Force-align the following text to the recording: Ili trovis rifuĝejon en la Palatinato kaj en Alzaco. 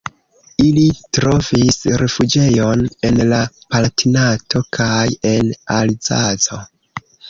Ili 0.69 0.85
trovis 1.17 1.77
rifuĝejon 2.03 2.83
en 3.11 3.23
la 3.35 3.45
Palatinato 3.63 4.67
kaj 4.81 5.01
en 5.37 5.57
Alzaco. 5.81 6.65